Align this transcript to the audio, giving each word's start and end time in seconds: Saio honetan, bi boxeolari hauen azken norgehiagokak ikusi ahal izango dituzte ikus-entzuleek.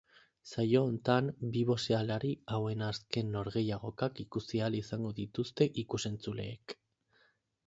Saio 0.51 0.79
honetan, 0.85 1.27
bi 1.57 1.61
boxeolari 1.71 2.31
hauen 2.55 2.81
azken 2.85 3.29
norgehiagokak 3.35 4.23
ikusi 4.25 4.63
ahal 4.63 4.79
izango 4.81 5.13
dituzte 5.21 5.69
ikus-entzuleek. 5.85 6.79